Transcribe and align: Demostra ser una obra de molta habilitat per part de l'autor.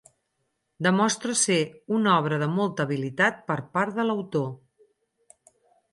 Demostra 0.85 1.35
ser 1.41 1.57
una 1.99 2.15
obra 2.23 2.41
de 2.45 2.49
molta 2.55 2.87
habilitat 2.89 3.45
per 3.53 3.61
part 3.77 3.95
de 4.01 4.07
l'autor. 4.11 4.51